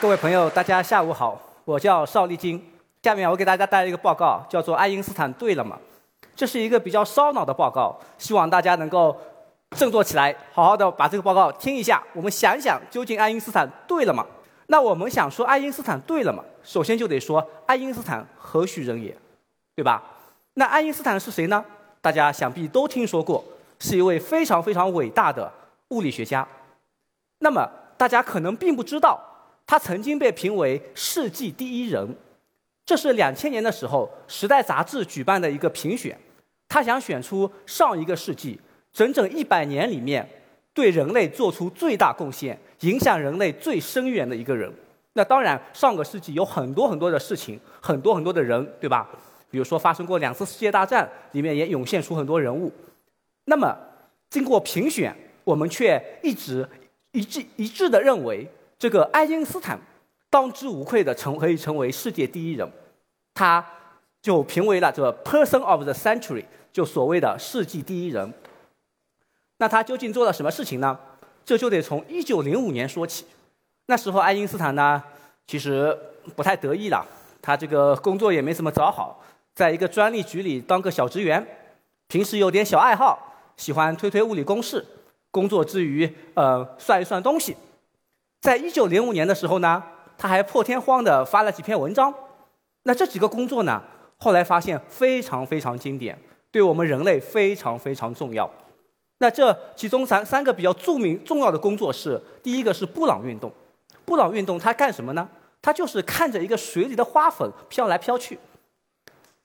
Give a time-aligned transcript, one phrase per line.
[0.00, 2.62] 各位朋友，大家下午好，我叫邵立金。
[3.02, 5.78] 下面我给大家带来一个报告，叫做《爱因斯坦对了吗》。
[6.36, 9.16] 这是一个比较烧脑的报告，希望大家能够
[9.70, 12.02] 振作起来，好好的把这个报告听一下。
[12.12, 14.26] 我们想一想，究竟爱因斯坦对了吗？
[14.66, 16.42] 那我们想说爱因斯坦对了吗？
[16.62, 19.16] 首先就得说爱因斯坦何许人也，
[19.76, 20.02] 对吧？
[20.54, 21.64] 那爱因斯坦是谁呢？
[22.00, 23.44] 大家想必都听说过，
[23.78, 25.52] 是一位非常非常伟大的
[25.88, 26.46] 物理学家。
[27.44, 29.20] 那么大家可能并不知道，
[29.66, 32.16] 他曾经被评为世纪第一人。
[32.86, 36.18] 这是两千年的时候，《时代》杂志举办的一个评选，
[36.66, 38.58] 他想选出上一个世纪
[38.94, 40.26] 整整一百年里面
[40.72, 44.72] 对人类做出最大贡献、影响人类最深远的一个人。
[45.12, 49.06] 那当然，上个世纪有很多很多的事情，很多很多的人，对吧？
[49.50, 52.72] 比如说发生过两次世界大战，里面也涌现出很多人物。
[53.44, 53.76] 那么，
[54.30, 55.14] 经过评选，
[55.44, 56.66] 我们却一直
[57.14, 58.46] 一致一致的认为，
[58.78, 59.80] 这个爱因斯坦。
[60.28, 62.68] 当之无愧的成可以成为世界第一人，
[63.32, 63.64] 他
[64.20, 68.34] 就评为了这个 Person of the Century，就所谓的世纪第一人。
[69.58, 70.98] 那他究竟做了什么事情呢？
[71.44, 73.26] 这就得从一九零五年说起。
[73.86, 75.00] 那时候爱因斯坦呢，
[75.46, 75.96] 其实
[76.34, 77.06] 不太得意了，
[77.40, 79.22] 他这个工作也没怎么找好，
[79.54, 81.46] 在一个专利局里当个小职员，
[82.08, 84.84] 平时有点小爱好，喜欢推推物理公式，
[85.34, 87.56] 工作之余呃算一算东西。
[88.40, 89.82] 在一九零五年的时候呢。
[90.16, 92.14] 他还破天荒的发了几篇文章，
[92.84, 93.82] 那这几个工作呢？
[94.16, 96.16] 后来发现非常非常经典，
[96.52, 98.48] 对我们人类非常非常重要。
[99.18, 103.52] 那这其中三三个比较著名重要的工作是：第一个是布朗运动。
[104.04, 105.28] 布朗运动它干什么呢？
[105.60, 108.38] 它就是看着一个水里的花粉飘来飘去，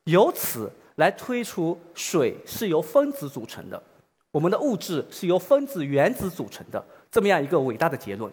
[0.03, 3.81] 由此来推出水是由分子组成的，
[4.31, 8.31] 我们的物质是由分子原子组成的，这么样一个伟大的结论。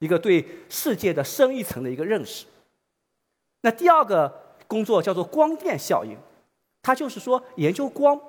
[0.00, 2.44] 一个对世界的深一层的一个认识。
[3.62, 4.30] 那第二个
[4.66, 6.16] 工作叫做光电效应，
[6.82, 8.20] 它就是说研究光，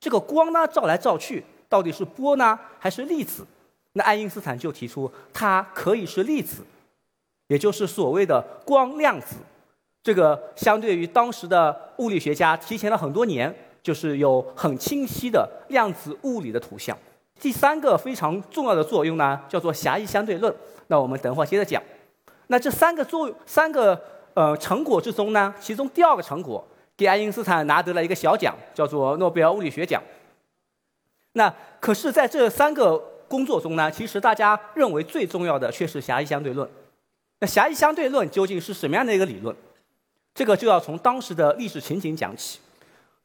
[0.00, 3.46] 这个光呢照来照去，到底是波呢还是粒子？
[3.92, 6.64] 那爱因斯坦就提出它可以是粒子，
[7.48, 9.36] 也就是所谓的光量子。
[10.02, 16.96] 这个相对于当时的物理学家提前了很多年，就是有很清晰的量子物理的图像。
[17.40, 20.54] 第三个非常重要的作用呢，叫做狭义相对论。
[20.88, 21.82] 那我们等会儿接着讲。
[22.48, 23.98] 那这三个作用、三个
[24.34, 26.62] 呃成果之中呢，其中第二个成果
[26.96, 30.02] 给爱因斯坦拿得了一个小奖，叫做诺贝尔物理学奖。
[31.32, 32.98] 那可是在这三个
[33.28, 36.68] 工作中呢，其实大家认为最重要的却是狭义相对论。
[37.38, 39.56] 那狭义相对论究竟是什么样的一个理论？
[40.34, 42.58] 这个就要从当时的历史情景讲起。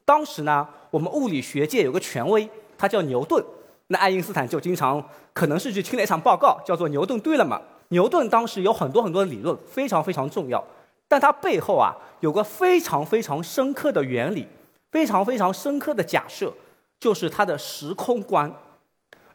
[0.06, 3.44] 当时呢，我们物理学界有个权威，他叫牛顿。
[3.88, 7.60] 那爱因斯坦就经常可能是去听了一场报告，叫做牛顿对了嘛？
[7.88, 10.64] 牛顿当时有很多很多的理论，非常非常重要，
[11.06, 14.48] 但他背后啊有个非常非常深刻的原理，
[14.90, 16.52] 非常非常深刻的假设，
[16.98, 18.52] 就是他的时空观。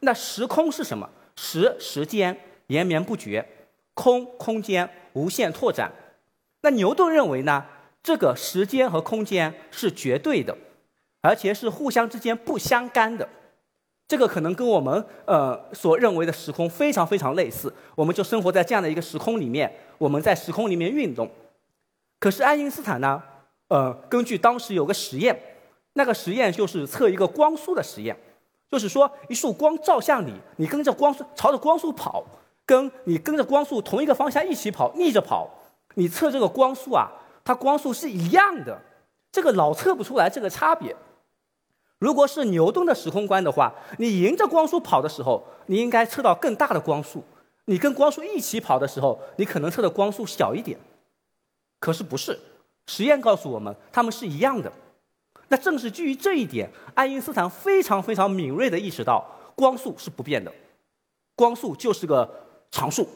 [0.02, 1.10] 那时空是什么？
[1.36, 3.48] 时时间延绵不绝，
[3.94, 5.92] 空空间无限拓展。
[6.62, 7.66] 那牛顿认为呢，
[8.04, 10.58] 这个时间和空间是绝对的，
[11.22, 13.28] 而且是互相之间不相干的。
[14.08, 21.30] 这个可能跟我们呃所认为的时空非常非常类似，我们就生活在这样的一个时空里面，我们在时空里面运动。
[22.20, 23.24] 可是爱因斯坦呢，
[23.70, 25.40] 呃，根据当时有个实验，
[25.94, 28.18] 那个实验就是测一个光速的实验，
[28.70, 32.26] 就是说一束光照向你，你跟着光速朝着光速跑，
[32.66, 35.50] 跟你跟着光速同一个方向一起跑，逆着跑，
[35.96, 37.10] 你测这个光速啊，
[37.44, 38.82] 它光速是一样的，
[39.32, 40.96] 这个老测不出来这个差别。
[42.00, 47.20] 如果是牛顿的时空观的话，你迎着光速跑的时候，你应该测到更大的光速；
[47.66, 50.80] 你跟光速一起跑的时候，你可能测的光速小一点。
[51.80, 52.40] 可是不是，
[52.88, 54.72] 实验告诉我们，它们是一样的。
[55.50, 60.52] 那正是基于这一点，爱因斯坦非常非常敏锐地意识到，光速是不变的，
[61.36, 62.28] 光速就是个
[62.72, 63.08] 常数。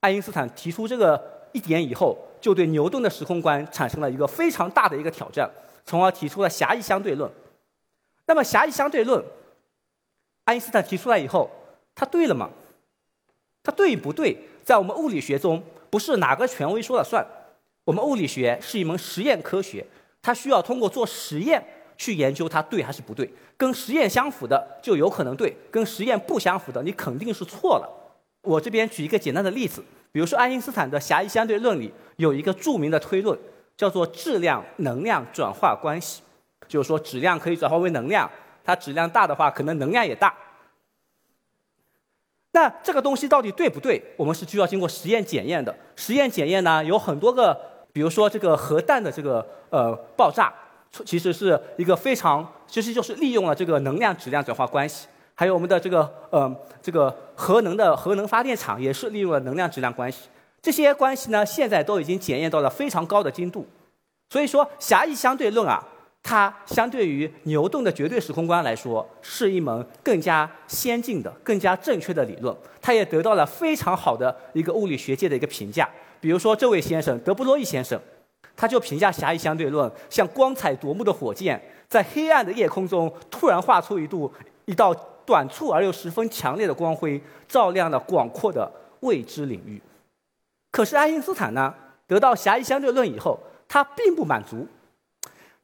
[0.00, 5.50] 爱因斯坦提出这个一点以后，就对牛顿的时空观产生了一个非常大的一个挑战，
[5.86, 7.30] 从而提出了狭义相对论。
[8.26, 9.24] 那么狭义相对论，
[10.44, 11.50] 爱因斯坦提出来以后，
[11.94, 12.50] 他对了吗？
[13.62, 14.36] 他对不对？
[14.62, 17.26] 在我们物理学中，不是哪个权威说了算。
[17.84, 19.86] 我们物理学是一门实验科学，
[20.20, 21.64] 它需要通过做实验
[21.96, 23.32] 去研究它对还是不对。
[23.56, 27.88] 跟实验相符的就有可能对，跟实验不相符的你肯定是错了。
[28.42, 29.82] 我这边举一个简单的例子，
[30.12, 33.38] 比如说爱因斯坦的狭义相对论里有一个著名的推论，
[33.76, 36.22] 叫做质量能量转化关系。
[36.68, 38.28] 就是说，质量可以转化为能量，
[38.64, 40.34] 它质量大的话，可能能量也大。
[42.52, 44.02] 那这个东西到底对不对？
[44.16, 45.72] 我们是需要经过实验检验的。
[45.94, 47.56] 实验检验呢，有很多个，
[47.92, 50.52] 比如说这个核弹的这个呃爆炸，
[51.04, 55.06] 其实是一个非常，其实就是利用了这个能量质量转化关系。
[55.36, 56.52] 还有我们的这个呃
[56.82, 60.22] 这个核能的核能发电厂，也是利用了能量质量关系。
[60.60, 63.64] 这些关系呢，现在都已经检验到了非常高的精度。
[64.30, 65.86] 所以说，狭义相对论啊。
[66.28, 72.52] 它相对于牛顿的绝对时空观来说，是一门更加先进的、更加正确的理论。
[72.82, 75.88] 它也得到了非常好的一个物理学界的一个评价。
[76.18, 77.96] 比如说，这位先生德布罗意先生，
[78.56, 84.28] 他就评价狭义相对论像光彩夺目的火箭，在黑暗的夜空中突然画出一度
[84.66, 88.70] 一道短促而又十分强烈的光辉，照亮了广阔的
[89.00, 89.80] 未知领域。
[90.70, 91.74] 可是爱因斯坦呢，
[92.06, 94.68] 得到狭义相对论以后，他并不满足。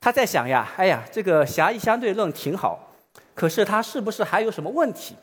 [0.00, 2.90] 他在想呀，哎呀，这个狭义相对论挺好，
[3.34, 5.14] 可是它是不是还有什么问题？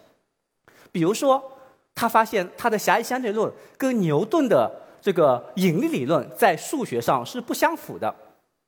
[0.92, 1.52] 比如说，
[1.94, 4.72] 他发现他的狭义相对论跟牛顿的
[5.02, 8.14] 这个引力理论在数学上是不相符的。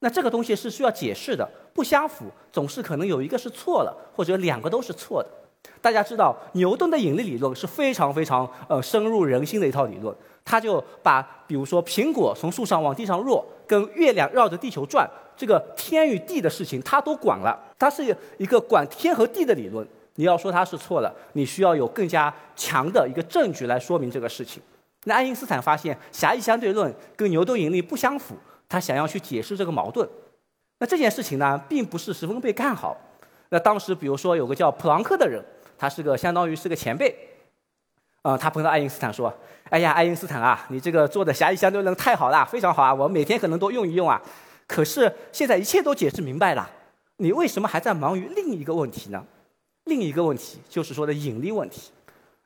[0.02, 5.30] 那这个东西是需要解释的，不相符总是可能有一个是错了，或者两个都是错的。
[5.80, 10.16] 大家知道，牛顿的引力理论是非常非常呃深入人心的一套理论。
[10.44, 15.10] 他就把比如说苹果从树上往地上落，跟月亮绕着地球转。
[15.38, 17.60] 这个天与地的事情，他都管了。
[17.80, 19.88] 它是一个管天和地的理论。
[20.16, 24.62] 你要说它是错了，你需要有更加强的一个证据来说明这个事情。
[25.06, 28.36] 那爱因斯坦发现狭义相对论跟牛顿引力不相符，
[28.72, 30.08] 他想要去解释这个矛盾。
[30.80, 32.96] 那这件事情呢，并不是十分被看好。
[33.50, 35.44] 那当时，比如说有个叫普朗克的人，
[35.78, 37.14] 他是个相当于是个前辈，
[38.22, 39.32] 啊，他碰到爱因斯坦说
[39.70, 44.22] ：“哎呀，爱因斯坦啊，你这个做的狭义相对论太好了，非常好啊，我每天可能都用一用啊。”
[44.66, 46.70] 可是现在一切都解释明白了，
[47.18, 49.22] 你为什么还在忙于另一个问题呢？
[49.84, 51.92] 另一个问题就是说的引力问题。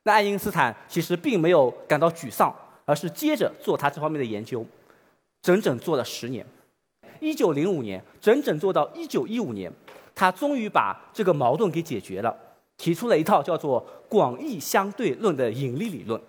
[0.01, 2.54] 那爱因斯坦其实并没有感到沮丧，
[2.86, 4.66] 而是接着做他这方面的研究，
[5.45, 6.44] 整整做了十年。
[7.19, 9.71] 一九零五年，整整做到一九一五年，
[10.15, 12.36] 他终于把这个矛盾给解决了，
[12.77, 16.19] 提出了一套叫做广义相对论的引力理论。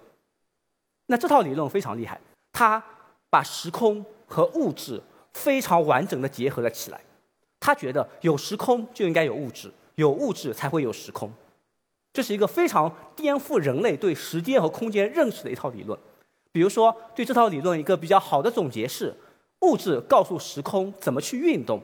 [1.06, 2.20] 那这套理论非常厉害，
[2.52, 2.84] 他
[3.30, 5.02] 把时空和物质。
[5.32, 6.98] 非常完整的结合了起来。
[7.60, 11.30] 他觉得有时空就应该有物质，有物质才会有时空。
[12.14, 15.98] 这是一个非常颠覆人类对时间和空间认识的一套理论。
[16.56, 19.14] 比如说，对这套理论一个比较好的总结是：
[19.60, 21.78] 物质告诉时空怎么去运动。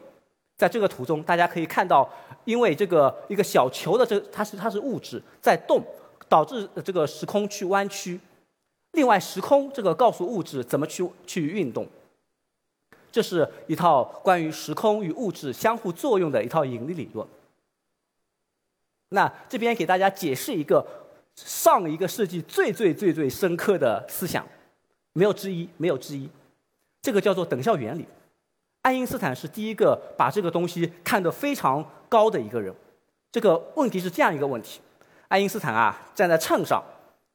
[0.56, 2.08] 在这个图中，大家可以看到，
[2.46, 5.84] 因为这个一个小球的这它是它是物质在动，
[6.26, 8.19] 导致这个时空去弯曲。
[8.92, 11.86] 另外，时空这个告诉物质怎么去去运动。
[13.10, 17.28] 这是一套关于时空与物质相互作用的一套引力理论。
[19.10, 20.82] 那这边给大家解释一个
[21.34, 24.46] 上一个世纪最最最最深刻的思想，
[25.12, 26.29] 没有之一，没有之一。
[27.00, 28.06] 这个叫做等效原理。
[28.82, 32.75] 爱因斯坦是第一个把这个东西看得非常高的一个人。
[33.31, 34.81] 这个问题是这样一个问题：
[35.29, 36.82] 爱因斯坦啊，站在秤上，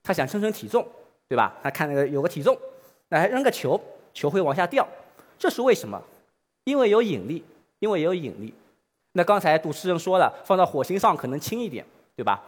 [0.04, 0.86] 他想称称体重，
[1.28, 1.56] 对吧？
[1.64, 2.58] 他看那个有个体重，
[3.10, 3.80] 来扔个球，
[4.14, 4.88] 球会往下掉。
[5.40, 6.02] 这是为什么？
[6.66, 7.44] 因为有引力，
[7.80, 8.54] 因为有引力。
[9.14, 11.86] 那刚才主持人说了，放到火星上可能轻一点，
[12.16, 12.44] 对吧？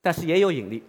[0.00, 0.82] 但是也有引力。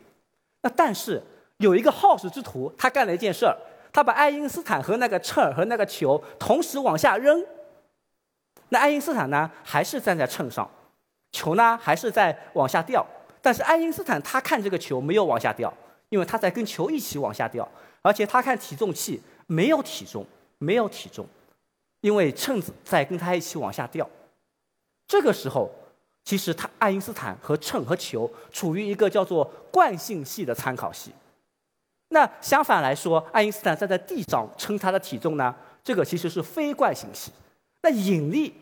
[0.62, 1.22] 那但是
[1.57, 3.57] 有一个好事之徒，他干了一件事儿，
[3.94, 7.45] 他把爱因斯坦和那个秤和那个球同时往下扔。
[8.69, 10.69] 那爱因斯坦呢，还是站在秤上，
[11.31, 13.06] 球呢还是在往下掉。
[13.40, 15.71] 但是爱因斯坦他看这个球没有往下掉，
[16.09, 17.69] 因为他在跟球一起往下掉，
[18.02, 20.26] 而且他看体重器没有体重，
[20.57, 21.28] 没有体重。
[22.02, 24.09] 因为秤子在跟他一起往下掉，
[25.07, 25.69] 这个时候，
[26.26, 31.12] 其实他爱因斯坦和秤和球处于一个叫做惯性系的参考系。
[32.13, 35.53] 那相反来说，爱因斯坦站在地上称他的体重呢，
[35.83, 37.31] 这个其实是非惯性系。
[37.81, 38.53] 那引力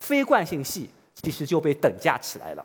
[0.00, 2.64] 非惯性系其实就被等价起来了。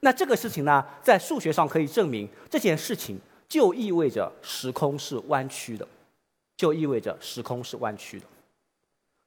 [0.00, 5.88] 那这个事情呢，在数学上可以证明，这件事情就意味着时空是弯曲的，
[6.56, 8.26] 就意味着时空是弯曲的。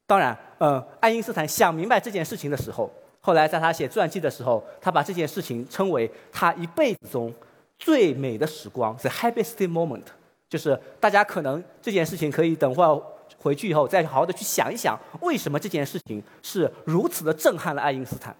[0.05, 7.33] 当然，呃，爱因斯坦想明白这件事情的时候，后来在他写传记的时候，他把这件事情称为他一辈子中
[7.77, 10.05] 最美的时光，the happiest moment。
[10.47, 13.01] 就是大家可能这件事情可以等会儿
[13.39, 18.35] 回去以后再好好的去想一想，为什么这件事情是如此的震撼了爱因斯坦。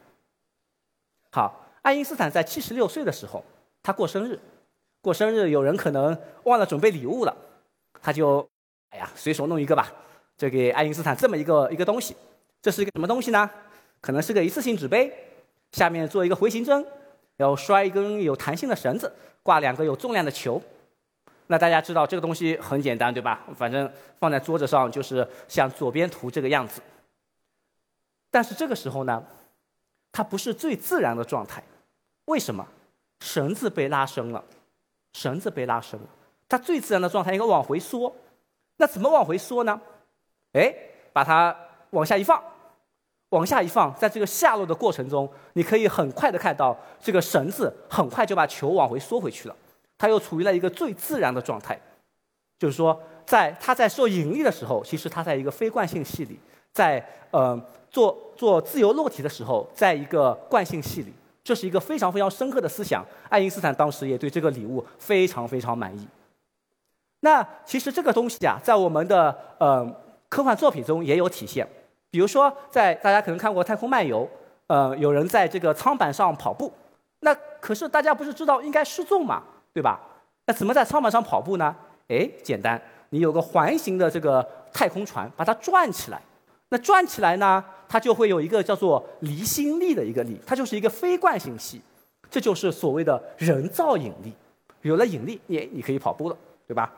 [1.32, 3.44] 好，爱因斯坦在七十六岁的时候，
[3.84, 4.39] 他过生日，
[5.01, 7.36] 过生日有人可能忘了准备礼物了，
[8.01, 8.48] 他就，
[8.92, 9.92] 哎呀，随手弄一个吧。
[10.38, 12.15] 就给爱因斯坦这么一个一个东西，
[12.62, 13.50] 这是一个什么东西呢？
[14.01, 15.12] 可能是个一次性纸杯，
[15.72, 16.86] 下面做一个回形针，
[17.38, 19.13] 然后拴一根有弹性的绳子，
[19.44, 20.62] 挂两个有重量的球。
[21.48, 23.42] 那大家知道这个东西很简单，对吧？
[23.56, 26.82] 反正放在桌子上就是像左边图这个样子。
[28.32, 29.24] 但是这个时候呢，
[30.12, 31.63] 它不是最自然的状态，
[32.25, 32.68] 为什么？
[33.22, 34.44] 绳子被拉伸了，
[35.13, 36.08] 绳子被拉伸了，
[36.50, 38.13] 它最自然的状态应该往回缩。
[38.77, 39.80] 那怎么往回缩呢？
[40.51, 40.75] 哎，
[41.13, 41.56] 把它
[41.92, 42.44] 往下一放，
[43.36, 49.56] 往下一放，在这个下落的过程中，你可以很快的看到这个绳子很快就把球往回缩回去了。
[49.98, 51.77] 它又处于了一个最自然的状态，
[52.58, 56.36] 就是说，在它在受引力的时候，其实它在一个非惯性系里；
[56.72, 57.62] 在呃
[57.92, 61.13] 做做自由落体的时候，在一个惯性系里。
[61.44, 63.06] 这是一个非常非常深刻的思想。
[63.30, 66.08] 爱因斯坦当时也对这个礼物非常非常满意。
[67.20, 69.86] 那其实这个东西啊，在我们的呃
[70.27, 71.68] 科幻作品中也有体现。
[72.15, 74.24] 比如说，在大家可能看过《太空漫游》，
[74.67, 76.72] 呃，有人在这个舱板上跑步。
[77.19, 79.43] 那可是大家不是知道应该失重嘛？
[79.74, 80.00] 对吧？
[80.45, 81.75] 那怎么在舱板上跑步呢？
[82.07, 86.22] 哎，简单，你有个环形的这个太空船，把它转起来。
[86.69, 91.81] 那转起来呢，它就会有一个叫做离心力的一个力，它就是一个非惯性系，
[92.31, 94.31] 这就是所谓的人造引力。
[94.84, 96.93] 有了引力，你你可以跑步了，对吧？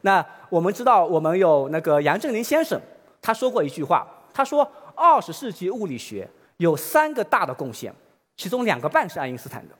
[0.00, 2.80] 那我们知道，我们有那个杨振宁先生，
[3.24, 6.28] 他说过一句话，他说二十世纪物理学
[6.58, 7.90] 有三个大的贡献，
[8.36, 9.74] 其中两个半是爱因斯坦的。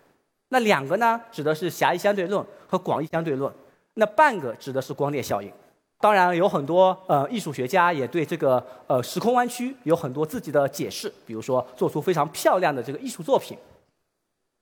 [0.49, 3.53] 那两个呢，指的是狭义相对论和广义相对论。
[3.97, 5.53] 那半个指的是光列效应。
[6.01, 13.59] 当然，有很多呃艺术学家也对这个呃时空弯曲有很多自己的解释，比如说做出非常漂亮的这个艺术作品。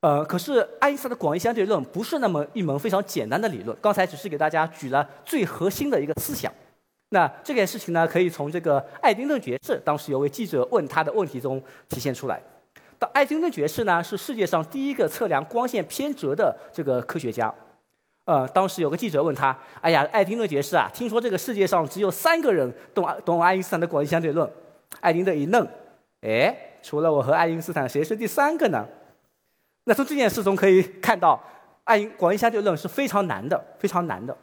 [0.01, 3.77] 呃，可是爱因斯坦的广义相对论不是那么一门非常简单的理论。
[3.81, 6.51] 刚才只是给大家举了最核心的一个思想。
[7.13, 12.41] 那这件事情呢，可以从这个爱丁顿爵士当时有位记者问他的问题中体现出来。
[12.97, 17.53] 到爱丁顿爵士呢是世界上第一个测量光线偏折的这个科学家。
[18.25, 24.49] 呃，当时有个记者问他：“哎呀，爱丁顿爵士啊，听说这个世界上只有三个人懂懂爱因斯坦的广义相对论。”
[24.99, 25.67] 爱丁顿一愣
[26.25, 28.83] ：“哎，除了我和爱因斯坦，谁是第三个呢？”
[29.85, 31.39] 那从这件事中可以看到，
[31.83, 34.35] 爱因广义相对论是非常难的，非常难的。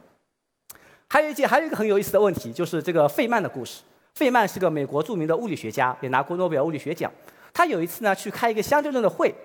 [1.11, 3.81] 还有一件，还有一个很有意思的问题，就是这个费曼的故事。
[4.15, 7.11] 费曼是个美国著名的物理学家，也拿过诺贝尔物理学奖。
[7.51, 9.35] 他有一次呢去开一个相对论的会，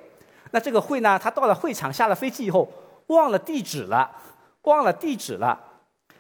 [0.53, 2.73] 那这个会呢，他到了会场下了飞机以后
[3.09, 4.09] 忘了地址了，
[4.63, 5.59] 忘了地址了，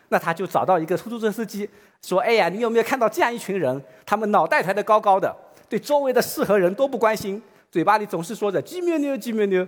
[0.08, 1.70] 那他就找到一个出租车司机
[2.02, 3.80] 说：“哎呀，你有没有看到这样一群人？
[4.04, 5.32] 他们脑袋抬得高高的，
[5.68, 9.64] 对周围的事和人都不关心，嘴巴里总是说着‘鸡咩妞，鸡咩妞’。”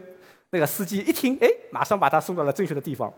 [0.50, 3.14] 那个司机一听，哎，马上把他送到了正确的地方。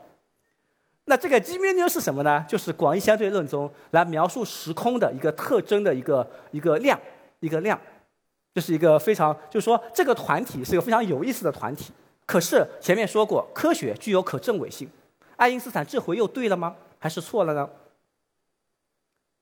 [1.11, 2.45] 那这个“鸡咩妞”是什么呢？
[2.49, 6.99] 就是广义相对论中来描述时空的一个特征的一个一个量，
[7.40, 7.79] 一个量。
[8.55, 11.93] 这是一个非常，就是说，这个团体是一个非常有意思的团体。
[12.26, 14.88] 可是前面说过，科学具有可证伪性。
[15.35, 16.76] 爱因斯坦这回又对了吗？
[17.00, 17.69] 还是错了呢？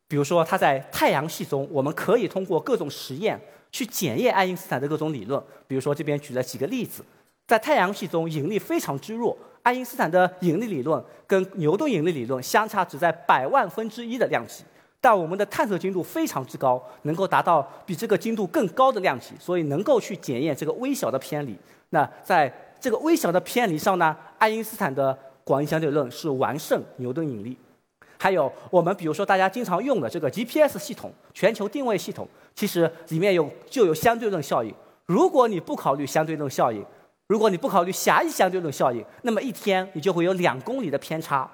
[0.08, 3.38] 比如说，他在太阳系中，我们可以通过各种实验
[3.70, 5.42] 去检验爱因斯坦的各种理论。
[5.66, 7.04] 比如说，这边举了几个例子，
[7.46, 9.36] 在太阳系中，引力非常之弱，
[9.68, 14.64] 爱因斯坦的引力理论跟牛顿引力理论相差只在百万分之一的量级。
[14.98, 21.54] 但我们的探测精度非常之高，能够达到比这个精度更高的量级，所以能够去检验这个微小的偏离。
[21.90, 27.54] 那在这个微小的偏离上呢，爱因斯坦的广义相对论是完胜牛顿引力。
[28.16, 34.74] 还有我们比如说大家经常用的这个 GPS 系统、全球定位系统，其实里面有就有相对论效应。
[35.04, 36.82] 如果你不考虑相对论效应，
[37.28, 41.48] 如果你不考虑狭义相对论效应，那么一天你就会有两公里的偏差。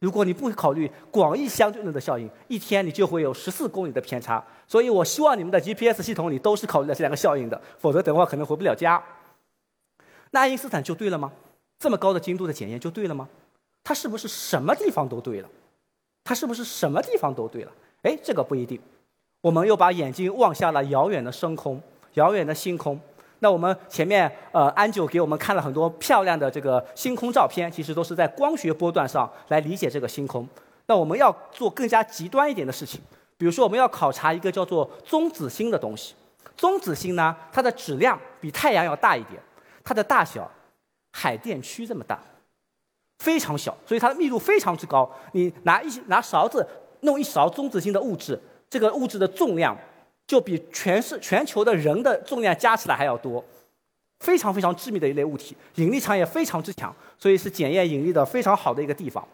[0.00, 4.42] 如果你不考虑广义相对论的效应，一天你就会有十四公里的偏差。
[4.66, 9.00] 所以我希望你们的 GPS 系统里都是考虑了这两个效应的，否则等会儿可能回不了家。
[10.30, 11.30] 那爱因斯坦就对了吗？
[11.78, 13.28] 这么高的精度的检验就对了吗？
[13.84, 15.48] 他是不是什么地方都对了？
[16.24, 17.72] 他是不是什么地方都对了？
[18.02, 18.80] 哎，这个不一定。
[19.42, 21.80] 我们又把眼睛望向了遥远的深空，
[22.14, 22.98] 遥远的星空。
[23.42, 30.48] 那我们前面呃，安九给我们看了很多漂亮的这个星空照片，其实都是在光学波段上来理解这个星空。
[30.86, 33.00] 那我们要做更加极端一点的事情，
[33.36, 36.14] 比如说我们要考察一个叫做中子星的东西。
[36.56, 39.42] 中子星呢，它的质量比太阳要大一点，
[39.82, 40.48] 它的大小
[41.10, 42.20] 海淀区这么大，
[43.18, 45.10] 非常小，所以它的密度非常之高。
[45.32, 46.64] 你拿一拿勺子
[47.00, 49.76] 弄一勺中子星的物质，这个物质的重量。
[50.26, 53.44] 就比全是全球的人的重量加起来还要多，
[54.20, 59.26] 非常非常致密的一类物体，引力场也非常之强，所以是检验引力的非常好的一个地方。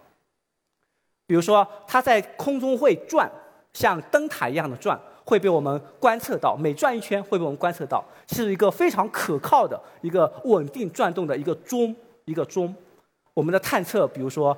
[1.27, 3.31] 比如说，它在空中会转，
[3.75, 12.75] 像灯塔一样的转，会被我们观测到，每转一圈会被我们观测到，是一个非常可靠的一个稳定转动的一个钟，一个钟。
[13.35, 14.57] 我们的探测，比如说，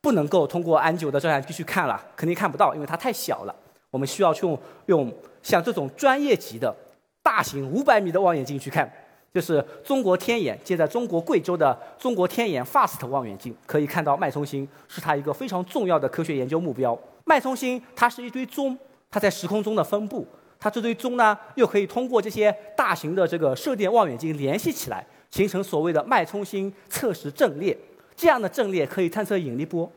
[0.00, 3.54] 不能够通过安九的照相机去看了，肯定看不到，因为它太小了。
[3.90, 5.12] 我们需要去用用
[5.42, 6.74] 像这种专业级的
[7.22, 8.90] 大型五百米的望远镜去看，
[9.32, 16.98] 就是中国天眼建在中国贵州的中国天眼 FAST 望远镜，可以看到脉冲星，是它一个非常重要的科学研究目标。
[17.24, 18.76] 脉冲星它是一堆钟，
[19.10, 20.26] 它在时空中的分布，
[20.58, 27.76] 它这堆钟呢又可以通过这些大型的这个射电望远镜联系起来，形成所谓的脉冲星测时阵列。
[28.14, 29.90] 这样的阵列可以探测引力波。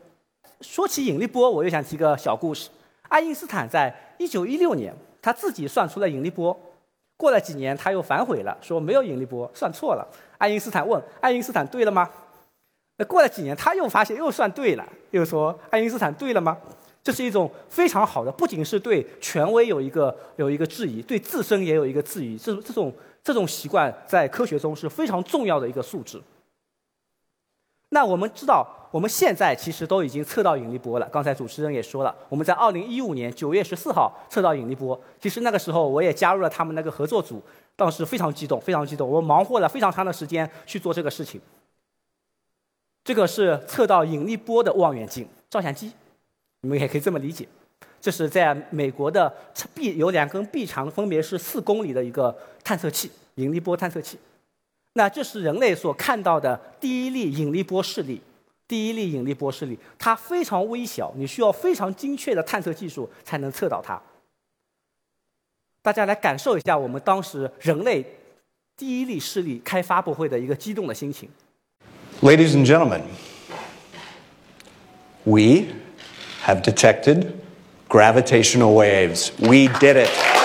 [0.62, 2.70] 说起引力波，我又想提个小故事。
[3.08, 4.94] 爱因斯坦在1916年
[5.26, 6.56] 他自己算出了引力波，
[7.16, 10.06] 过了几年他又反悔了，说没有引力波，算错了。
[10.38, 12.08] 爱因斯坦问：“爱因斯坦对了吗？”
[12.96, 16.56] 那过了几年他又发现又算对了，又说：“爱因斯坦对了吗？”
[17.02, 22.38] 这是一种非常好的，不仅是对权威有一个有一个质疑，对自身也有一个质疑。
[22.38, 26.22] 这这种这种习惯在科学中是非常重要的一个素质。
[27.90, 31.08] 那我们知道，我们现在其实都已经测到引力波了。
[31.12, 35.00] 刚才主持人也说了，我们在2015年9月14号测到引力波。
[35.20, 37.40] 其实那个时候我也加入了他们那个合作组，
[37.76, 39.08] 当时非常激动，非常激动。
[39.08, 41.40] 我忙活了非常长的时间去做这个事情。
[43.04, 45.92] 这个是测到引力波的望远镜照相机。
[46.62, 47.46] 你们也可以这么理解，
[48.00, 49.32] 这是在美国的
[49.72, 54.18] 臂有两根臂长分别是四公里的一个探测器，引力波探测器。
[54.96, 58.20] 那这是人类所看到的第一例引力波势力，
[58.66, 64.00] 第一例引力波势力，它非常微小，你需要非常精确的探测技术才能测到它。
[65.82, 68.02] 大家来感受一下我们当时人类
[68.76, 71.28] 第一例势力开发布会的一个激动的心情。
[72.22, 73.02] Ladies and gentlemen,
[75.24, 75.66] we.
[76.46, 77.42] have detected
[77.88, 79.32] gravitational waves.
[79.40, 80.35] We did it.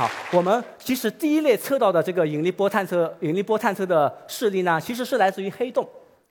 [0.00, 5.86] 好，我们其实第一类测到的这个引力波探测、引力波探测的视力呢，其实是来自于黑洞。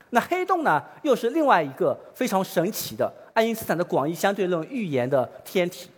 [0.08, 5.88] 那黑洞呢，又是另外一个非常神奇的爱因斯坦的广义相对论预言的天体，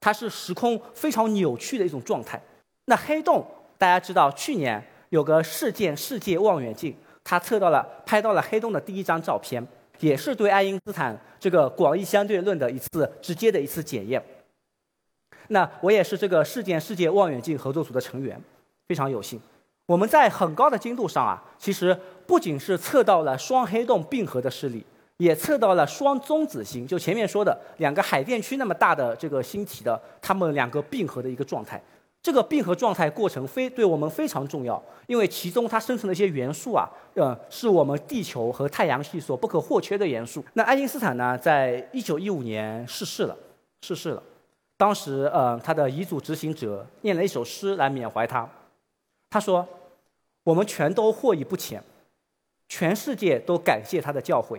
[0.00, 2.40] 它是时空非常扭曲的一种状态。
[2.86, 9.62] 那黑洞，大家知道，去年有个事件世界望远镜，它测到了、拍到了黑洞的第一张照片。
[9.98, 14.22] 也是对爱因斯坦这个广义相对论的一次直接的一次检验。
[15.52, 18.40] 那我也是这个事件世界望远镜合作组的成员，
[18.88, 19.40] 非常有幸。
[19.86, 24.86] 我们在很高的精度上啊，其实不仅是测到了双黑洞并合的视力，
[25.16, 31.82] 也测到了双中子星，就前面说的两个海淀区那么大的这个星体的它们两个并合的一个状态。
[32.22, 40.44] 这个并合状态过程非对我们非常重要，因为其中它生成的一些元素啊，呃，是我们地球和太阳系所不可或缺的元素。
[40.52, 43.36] 那爱因斯坦呢，在一九一五年逝世了，
[43.82, 44.22] 逝世了。
[44.80, 48.48] 当时，呃，他的遗嘱执行者念了一首诗来缅怀他。
[49.28, 49.68] 他说
[50.42, 51.84] ：“我们全都获益不浅，
[52.66, 54.58] 全世界都感谢他的教诲。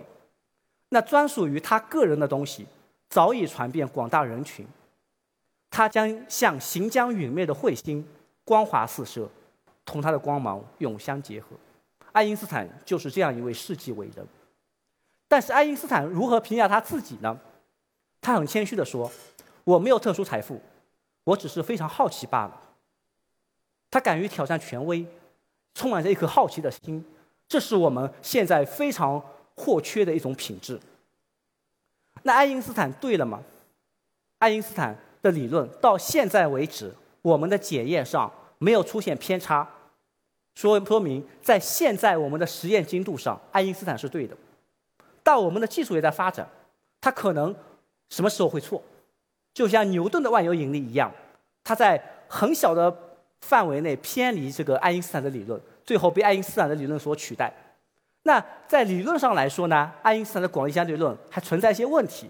[0.89, 2.67] 那专属于他个人的东西，
[3.09, 4.63] 早已传遍广大人群。”
[5.71, 8.07] 他将像行将陨灭的彗星，
[8.45, 9.27] 光华四射，
[9.83, 11.47] 同他的光芒永相结合。
[12.11, 14.23] 爱因斯坦就是这样一位世纪伟人。
[15.27, 17.39] 但是爱因斯坦如何评价他自己呢？
[18.21, 19.11] 他很谦虚地说
[19.63, 20.61] ：“我没有特殊财富，
[21.23, 22.61] 我只是非常好奇罢了。”
[23.91, 25.05] 他敢于挑战权威，
[25.73, 27.03] 充满着一颗好奇的心，
[27.47, 29.23] 这是我们现在非常
[29.55, 30.79] 或缺的一种品质。
[32.23, 33.43] 那爱因斯坦对了吗？
[34.39, 34.97] 爱因斯坦。
[35.21, 39.69] 的理论到现在为止，我们的检验上没有出现偏差，
[40.55, 44.35] 说说明在现在我们的实验精度上，爱因斯坦是对的。
[45.21, 46.49] 但我们的技术也在发展，
[46.99, 47.55] 他可能
[48.09, 48.81] 什么时候会错？
[49.53, 51.11] 就像牛顿的万有引力一样，
[51.63, 52.95] 它在很小的
[53.41, 57.51] 范围内偏离这个爱因斯坦的理论，最后被爱因斯坦的理论所取代。
[58.23, 62.29] 那在理论上来说呢，爱因斯坦的广义相对论还存在一些问题。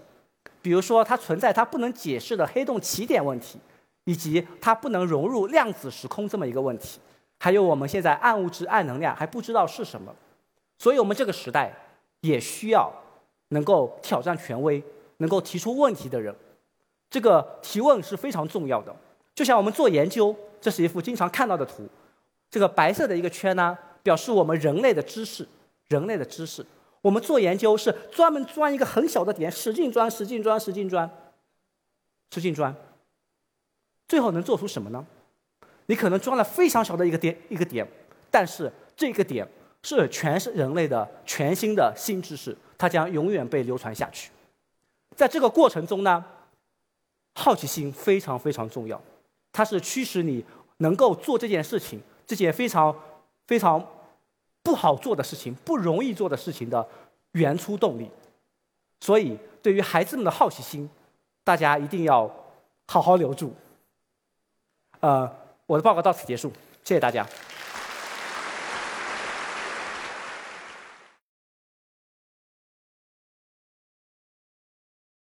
[0.60, 3.58] 比如说，它存在它不能解释的黑洞起点问题，
[4.04, 7.00] 以及它不能融入量子时空这么一个问题，
[7.40, 10.14] 还有我们现在暗物质、暗能量还不知道是什么，
[10.78, 11.72] 所以我们这个时代
[12.20, 12.92] 也需要
[13.48, 14.82] 能够挑战权威、
[15.16, 16.34] 能够提出问题的人。
[17.12, 18.96] 这个提问是非常重要的。
[19.34, 21.86] 就像我们做研究，这是一幅经常看到的图，
[22.50, 25.46] 这个白色的一个圈呢，表示我们人类的知识，
[25.88, 26.64] 人类的知识。
[27.02, 31.10] 我们做研究是专门钻一个很小的点，使劲钻，使劲钻，使劲钻，
[32.34, 32.74] 使劲钻，
[34.08, 35.04] 最后能做出什么呢？
[35.84, 37.86] 你可能钻了非常小的一个点，一个点，
[38.30, 39.46] 但是这个点
[39.82, 44.30] 是全是人类的全新的新知识，它将永远被流传下去。
[45.14, 46.24] 在这个过程中呢，
[47.34, 49.00] 好奇心非常非常重要，
[49.52, 50.44] 它是驱使你
[50.78, 52.94] 能够做这件事情，这件非常
[53.46, 53.84] 非常
[54.62, 56.86] 不好做的事情、不容易做的事情的
[57.32, 58.10] 原初动力。
[59.00, 60.88] 所以，对于孩子们的好奇心，
[61.42, 62.30] 大家一定要
[62.86, 63.54] 好好留住。
[65.00, 65.28] 呃，
[65.66, 66.52] 我的报告到此结束，
[66.84, 67.26] 谢谢大家。